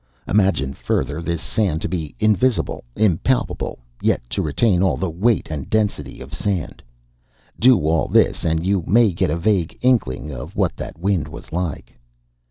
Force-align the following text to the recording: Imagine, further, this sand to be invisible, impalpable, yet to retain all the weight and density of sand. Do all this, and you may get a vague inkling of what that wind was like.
Imagine, 0.27 0.73
further, 0.73 1.21
this 1.21 1.43
sand 1.43 1.79
to 1.83 1.87
be 1.87 2.15
invisible, 2.17 2.83
impalpable, 2.95 3.77
yet 4.01 4.19
to 4.31 4.41
retain 4.41 4.81
all 4.81 4.97
the 4.97 5.11
weight 5.11 5.49
and 5.51 5.69
density 5.69 6.19
of 6.21 6.33
sand. 6.33 6.81
Do 7.59 7.77
all 7.87 8.07
this, 8.07 8.43
and 8.43 8.65
you 8.65 8.83
may 8.87 9.11
get 9.11 9.29
a 9.29 9.37
vague 9.37 9.77
inkling 9.83 10.31
of 10.31 10.55
what 10.55 10.75
that 10.77 10.97
wind 10.97 11.27
was 11.27 11.51
like. 11.51 11.93